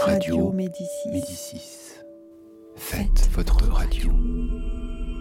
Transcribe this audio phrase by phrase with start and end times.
[0.00, 1.08] Radio Médicis.
[1.10, 1.94] Médicis.
[2.76, 4.10] Faites, votre radio.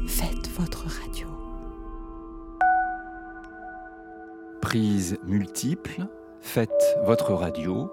[0.08, 1.28] Faites votre radio.
[4.62, 6.06] Prise multiple.
[6.42, 6.70] Faites
[7.06, 7.90] votre radio.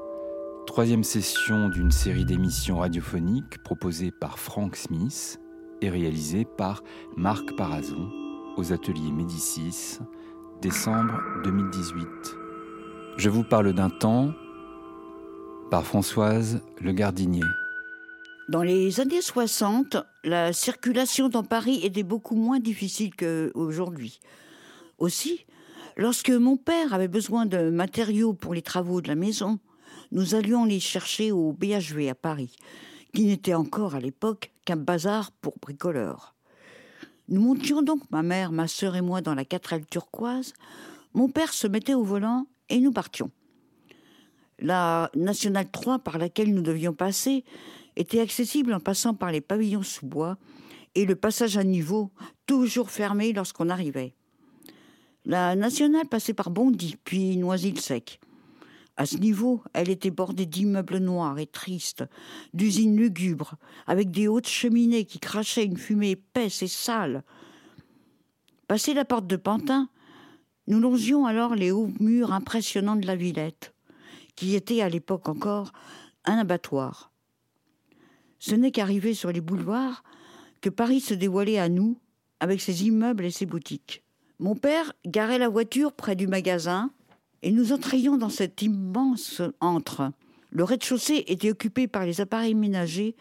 [0.67, 5.41] Troisième session d'une série d'émissions radiophoniques proposée par Frank Smith
[5.81, 6.83] et réalisée par
[7.17, 8.11] Marc Parazon
[8.57, 9.99] aux ateliers Médicis,
[10.61, 12.07] décembre 2018.
[13.17, 14.33] Je vous parle d'un temps
[15.71, 17.43] par Françoise Le Gardinier.
[18.49, 24.21] Dans les années 60, la circulation dans Paris était beaucoup moins difficile qu'aujourd'hui.
[24.99, 25.47] Aussi,
[25.97, 29.59] lorsque mon père avait besoin de matériaux pour les travaux de la maison,
[30.13, 32.57] nous allions les chercher au BHV à Paris,
[33.15, 36.35] qui n'était encore à l'époque qu'un bazar pour bricoleurs.
[37.29, 40.53] Nous montions donc, ma mère, ma sœur et moi, dans la 4L turquoise.
[41.15, 43.31] Mon père se mettait au volant et nous partions.
[44.59, 47.45] La nationale 3 par laquelle nous devions passer
[47.97, 50.39] était accessible en passant par les pavillons sous bois
[50.95, 52.11] et le passage à niveau
[52.47, 54.15] toujours fermé lorsqu'on arrivait.
[55.25, 58.21] La nationale passait par Bondy, puis Noisy-le-Sec.
[58.97, 62.05] À ce niveau, elle était bordée d'immeubles noirs et tristes,
[62.53, 63.57] d'usines lugubres,
[63.89, 67.25] avec des hautes cheminées qui crachaient une fumée épaisse et sale.
[68.69, 69.89] Passé la porte de Pantin,
[70.69, 73.74] nous longions alors les hauts murs impressionnants de la Villette
[74.37, 75.73] qui était à l'époque encore
[76.25, 77.13] un abattoir.
[78.39, 80.05] Ce n'est qu'arrivé sur les boulevards
[80.61, 81.99] que Paris se dévoilait à nous
[82.41, 84.03] avec ses immeubles et ses boutiques.
[84.39, 86.91] Mon père garait la voiture près du magasin
[87.43, 90.11] et nous entrions dans cet immense antre.
[90.51, 93.17] Le rez-de-chaussée était occupé par les appareils ménagers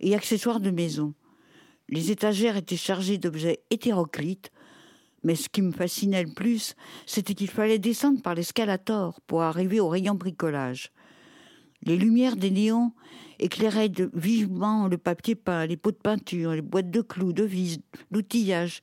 [0.00, 1.14] et accessoires de maison.
[1.88, 4.50] Les étagères étaient chargées d'objets hétéroclites,
[5.24, 6.74] mais ce qui me fascinait le plus,
[7.06, 10.92] c'était qu'il fallait descendre par l'escalator pour arriver au rayon bricolage.
[11.82, 12.92] Les lumières des néons
[13.38, 17.80] éclairaient vivement le papier peint, les pots de peinture, les boîtes de clous, de vis,
[18.10, 18.82] l'outillage.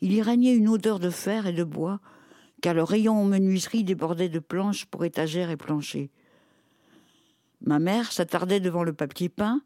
[0.00, 2.00] Il y régnait une odeur de fer et de bois,
[2.60, 6.10] car le rayon menuiserie débordait de planches pour étagères et planchers.
[7.64, 9.62] Ma mère s'attardait devant le papier peint,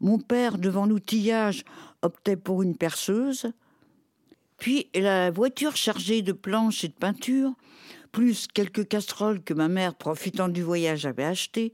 [0.00, 1.64] mon père, devant l'outillage,
[2.02, 3.52] optait pour une perceuse,
[4.58, 7.54] puis la voiture chargée de planches et de peintures,
[8.12, 11.72] plus quelques casseroles que ma mère, profitant du voyage, avait achetées,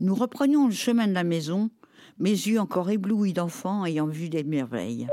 [0.00, 1.70] nous reprenions le chemin de la maison,
[2.18, 5.06] mes yeux encore éblouis d'enfant ayant vu des merveilles.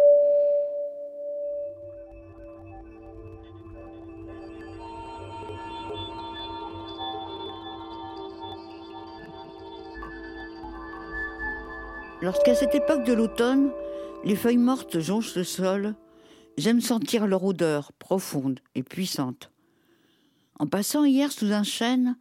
[12.22, 13.70] Lorsqu'à cette époque de l'automne,
[14.24, 15.94] les feuilles mortes jonchent le sol,
[16.58, 19.52] J'aime sentir leur odeur profonde et puissante.
[20.60, 22.16] En passant hier sous un chêne,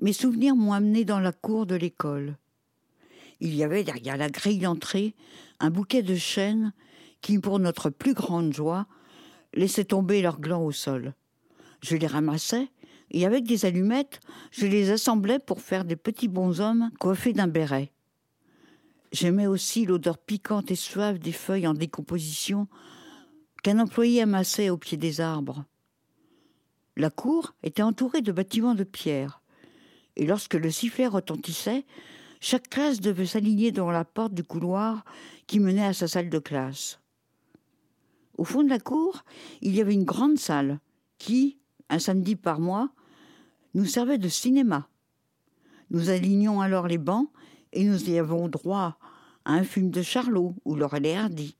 [0.00, 2.38] mes souvenirs m'ont amené dans la cour de l'école.
[3.40, 5.14] Il y avait derrière la grille d'entrée
[5.60, 6.72] un bouquet de chênes
[7.20, 8.86] qui, pour notre plus grande joie,
[9.52, 11.14] laissaient tomber leurs glands au sol.
[11.82, 12.68] Je les ramassais
[13.10, 14.20] et avec des allumettes,
[14.52, 17.92] je les assemblais pour faire des petits bonshommes coiffés d'un béret.
[19.12, 22.68] J'aimais aussi l'odeur piquante et suave des feuilles en décomposition
[23.62, 25.64] qu'un employé amassait au pied des arbres.
[26.96, 29.42] La cour était entourée de bâtiments de pierre,
[30.16, 31.84] et lorsque le sifflet retentissait,
[32.40, 35.04] chaque classe devait s'aligner devant la porte du couloir
[35.46, 37.00] qui menait à sa salle de classe.
[38.38, 39.24] Au fond de la cour,
[39.60, 40.80] il y avait une grande salle
[41.18, 41.58] qui,
[41.90, 42.90] un samedi par mois,
[43.74, 44.88] nous servait de cinéma.
[45.90, 47.28] Nous alignions alors les bancs
[47.72, 48.98] et nous y avons droit
[49.44, 51.56] à un film de Charlot ou Laurel Hardy.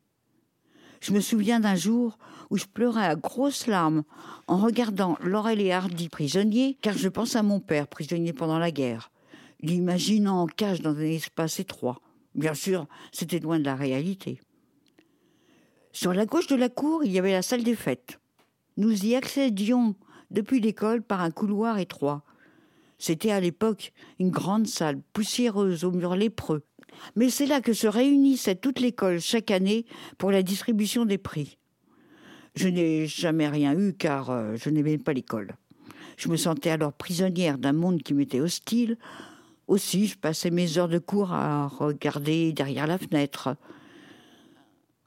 [1.01, 2.19] Je me souviens d'un jour
[2.51, 4.03] où je pleurais à grosses larmes
[4.47, 8.71] en regardant Laurel et Hardy prisonniers, car je pense à mon père prisonnier pendant la
[8.71, 9.11] guerre,
[9.61, 12.01] l'imaginant en cage dans un espace étroit.
[12.35, 14.41] Bien sûr, c'était loin de la réalité.
[15.93, 18.21] Sur la gauche de la cour, il y avait la salle des fêtes.
[18.77, 19.97] Nous y accédions
[20.31, 22.23] depuis l'école par un couloir étroit.
[22.99, 26.63] C'était à l'époque une grande salle poussiéreuse aux murs lépreux,
[27.17, 29.87] mais c'est là que se réunissait toute l'école chaque année
[30.19, 31.59] pour la distribution des prix.
[32.55, 35.55] Je n'ai jamais rien eu car euh, je n'aimais pas l'école.
[36.17, 38.99] Je me sentais alors prisonnière d'un monde qui m'était hostile.
[39.67, 43.57] Aussi, je passais mes heures de cours à regarder derrière la fenêtre.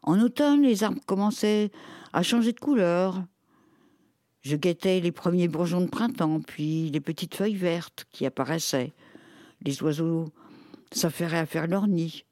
[0.01, 1.69] En automne, les arbres commençaient
[2.13, 3.23] à changer de couleur.
[4.41, 8.91] Je guettais les premiers bourgeons de printemps, puis les petites feuilles vertes qui apparaissaient.
[9.61, 10.29] Les oiseaux
[10.93, 12.25] ça ferait à faire leur nid.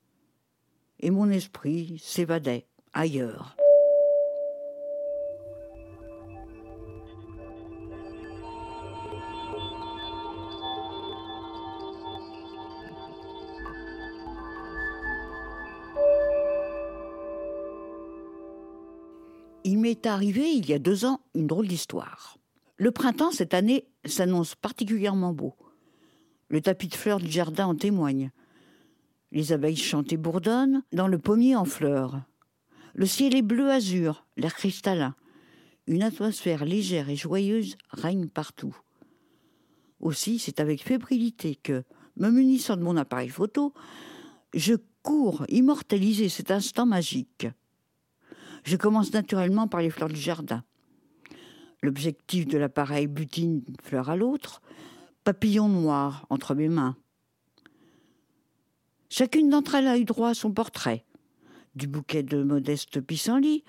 [1.00, 3.58] Et mon esprit s'évadait ailleurs.
[19.64, 22.38] Il m'est arrivé il y a deux ans une drôle d'histoire.
[22.78, 25.56] Le printemps cette année s'annonce particulièrement beau.
[26.50, 28.32] Le tapis de fleurs du jardin en témoigne.
[29.32, 32.22] Les abeilles chantent et bourdonnent dans le pommier en fleurs.
[32.94, 35.16] Le ciel est bleu azur, l'air cristallin.
[35.88, 38.76] Une atmosphère légère et joyeuse règne partout.
[40.00, 41.84] Aussi, c'est avec fébrilité que,
[42.18, 43.74] me munissant de mon appareil photo,
[44.54, 47.48] je cours immortaliser cet instant magique.
[48.64, 50.64] Je commence naturellement par les fleurs du jardin.
[51.82, 54.62] L'objectif de l'appareil butine d'une fleur à l'autre,
[55.24, 56.96] papillon noir entre mes mains.
[59.14, 61.04] Chacune d'entre elles a eu droit à son portrait,
[61.76, 63.66] du bouquet de modestes pissenlits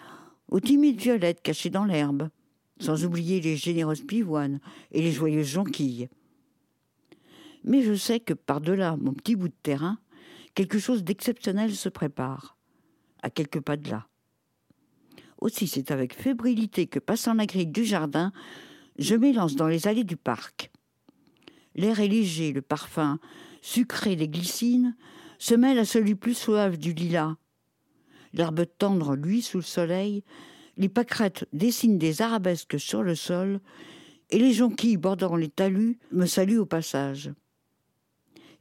[0.46, 2.28] aux timides violettes cachées dans l'herbe,
[2.78, 4.60] sans oublier les généreuses pivoines
[4.92, 6.08] et les joyeuses jonquilles.
[7.64, 9.98] Mais je sais que par-delà mon petit bout de terrain,
[10.54, 12.56] quelque chose d'exceptionnel se prépare,
[13.24, 14.06] à quelques pas de là.
[15.38, 18.32] Aussi, c'est avec fébrilité que, passant la grille du jardin,
[18.96, 20.70] je m'élance dans les allées du parc.
[21.74, 23.18] L'air est léger, le parfum,
[23.60, 24.94] sucré des glycines,
[25.42, 27.34] se mêle à celui plus suave du lilas.
[28.32, 30.22] L'herbe tendre, lui, sous le soleil,
[30.76, 33.58] les pâquerettes dessinent des arabesques sur le sol,
[34.30, 37.32] et les jonquilles bordant les talus me saluent au passage.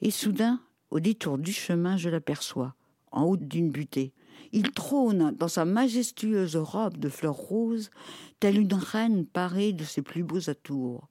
[0.02, 2.74] Et soudain, au détour du chemin, je l'aperçois,
[3.12, 4.12] en haut d'une butée.
[4.52, 7.92] Il trône dans sa majestueuse robe de fleurs roses,
[8.40, 11.10] telle une reine parée de ses plus beaux atours,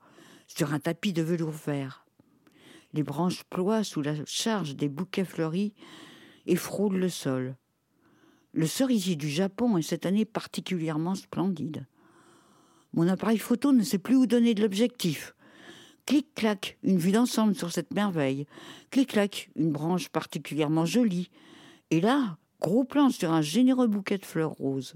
[0.49, 2.05] sur un tapis de velours vert.
[2.93, 5.73] Les branches ploient sous la charge des bouquets fleuris
[6.47, 7.57] et frôlent le sol.
[8.53, 11.87] Le cerisier du Japon est cette année particulièrement splendide.
[12.93, 15.35] Mon appareil photo ne sait plus où donner de l'objectif.
[16.07, 18.47] Clic-clac, une vue d'ensemble sur cette merveille.
[18.91, 21.31] Clic-clac, une branche particulièrement jolie.
[21.91, 24.95] Et là, Gros plan sur un généreux bouquet de fleurs roses.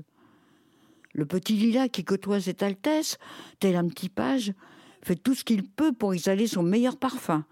[1.12, 3.16] Le petit lilas qui côtoie cette altesse,
[3.58, 4.52] tel un petit page,
[5.02, 7.46] fait tout ce qu'il peut pour exhaler son meilleur parfum.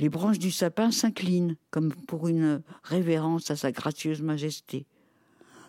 [0.00, 4.86] Les branches du sapin s'inclinent, comme pour une révérence à sa gracieuse majesté.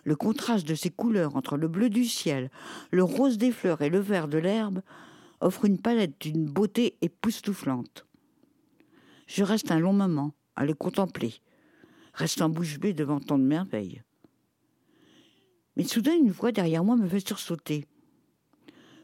[0.04, 2.50] Le contraste de ces couleurs entre le bleu du ciel,
[2.90, 4.80] le rose des fleurs et le vert de l'herbe
[5.42, 8.06] offre une palette d'une beauté époustouflante.
[9.26, 11.34] Je reste un long moment à les contempler,
[12.14, 14.02] restant bouche bée devant tant de merveilles.
[15.76, 17.86] Mais soudain, une voix derrière moi me fait sursauter.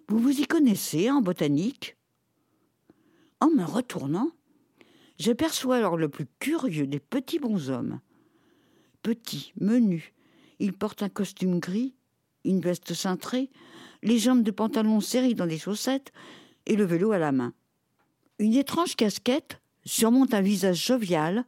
[0.08, 1.98] Vous vous y connaissez en botanique?
[3.40, 4.30] En me retournant,
[5.18, 8.00] j'aperçois alors le plus curieux des petits bonshommes.
[9.02, 10.12] Petit, menu,
[10.58, 11.94] il porte un costume gris,
[12.44, 13.50] une veste cintrée,
[14.02, 16.12] les jambes de pantalon serrées dans des chaussettes
[16.66, 17.52] et le vélo à la main.
[18.38, 21.44] Une étrange casquette surmonte un visage jovial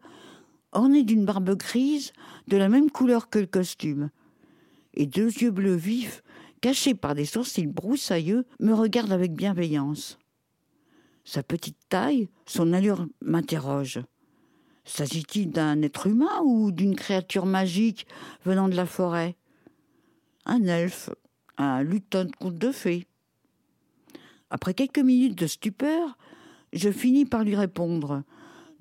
[0.73, 2.13] orné d'une barbe grise
[2.49, 4.11] de la même couleur que le costume.
[4.95, 6.23] Et deux yeux bleus vifs,
[6.61, 10.19] cachés par des sourcils broussailleux, me regardent avec bienveillance.
[11.25, 14.01] Sa petite taille, son allure m'interroge.
[14.85, 18.07] S'agit-il d'un être humain ou d'une créature magique
[18.45, 19.37] venant de la forêt?
[20.47, 21.11] Un elfe,
[21.59, 23.07] un lutin de conte de fées.
[24.49, 26.19] Après quelques minutes de stupeur,
[26.73, 28.25] je finis par lui répondre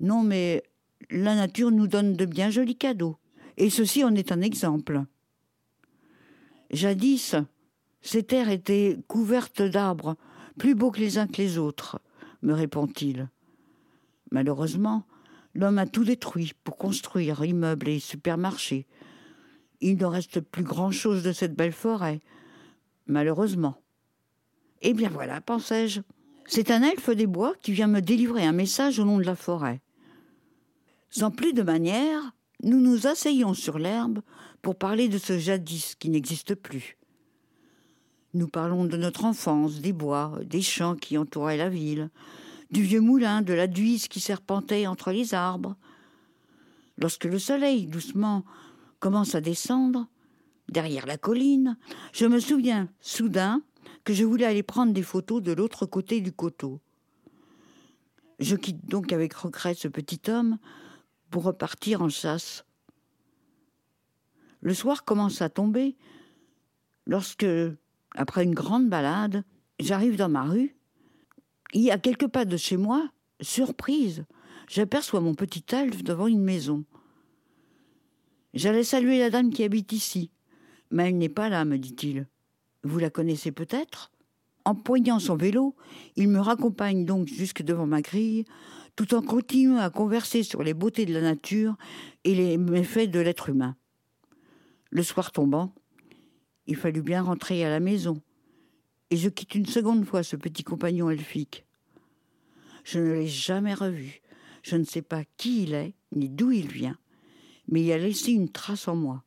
[0.00, 0.64] Non, mais
[1.10, 3.16] la nature nous donne de bien jolis cadeaux.
[3.56, 5.04] Et ceci en est un exemple.
[6.70, 7.34] Jadis,
[8.00, 10.16] ces terres étaient couvertes d'arbres,
[10.58, 12.00] plus beaux que les uns que les autres,
[12.42, 13.28] me répond-il.
[14.30, 15.04] Malheureusement,
[15.54, 18.86] l'homme a tout détruit pour construire immeubles et supermarchés.
[19.80, 22.20] Il ne reste plus grand-chose de cette belle forêt,
[23.06, 23.80] malheureusement.
[24.82, 26.00] Eh bien voilà, pensais-je.
[26.46, 29.36] C'est un elfe des bois qui vient me délivrer un message au nom de la
[29.36, 29.80] forêt.
[31.10, 32.32] Sans plus de manière,
[32.62, 34.20] nous nous asseyons sur l'herbe
[34.62, 36.96] pour parler de ce jadis qui n'existe plus.
[38.32, 42.10] Nous parlons de notre enfance, des bois, des champs qui entouraient la ville,
[42.70, 45.74] du vieux moulin, de la duise qui serpentait entre les arbres.
[46.96, 48.44] Lorsque le soleil, doucement,
[49.00, 50.06] commence à descendre,
[50.68, 51.76] derrière la colline,
[52.12, 53.62] je me souviens soudain
[54.04, 56.80] que je voulais aller prendre des photos de l'autre côté du coteau.
[58.38, 60.58] Je quitte donc avec regret ce petit homme
[61.30, 62.64] pour repartir en chasse.
[64.60, 65.96] Le soir commence à tomber
[67.06, 67.46] lorsque,
[68.14, 69.44] après une grande balade,
[69.78, 70.76] j'arrive dans ma rue.
[71.72, 73.08] Il y a quelques pas de chez moi,
[73.40, 74.24] surprise,
[74.68, 76.84] j'aperçois mon petit elfe devant une maison.
[78.54, 80.30] J'allais saluer la dame qui habite ici,
[80.90, 82.26] mais elle n'est pas là, me dit-il.
[82.82, 84.10] Vous la connaissez peut-être?
[84.64, 85.76] Empoignant son vélo,
[86.16, 88.44] il me raccompagne donc jusque devant ma grille,
[88.96, 91.76] tout en continuant à converser sur les beautés de la nature
[92.24, 93.76] et les méfaits de l'être humain.
[94.90, 95.72] Le soir tombant,
[96.70, 98.22] Il fallut bien rentrer à la maison.
[99.10, 101.66] Et je quitte une seconde fois ce petit compagnon elfique.
[102.84, 104.20] Je ne l'ai jamais revu.
[104.62, 106.96] Je ne sais pas qui il est, ni d'où il vient,
[107.66, 109.24] mais il a laissé une trace en moi.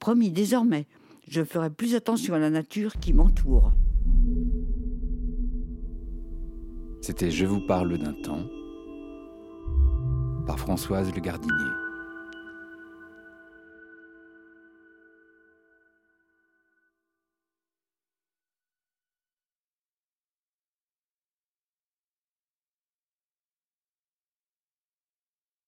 [0.00, 0.88] Promis, désormais,
[1.28, 3.70] je ferai plus attention à la nature qui m'entoure.
[7.02, 8.48] C'était Je vous parle d'un temps
[10.44, 11.85] par Françoise Le Gardinier.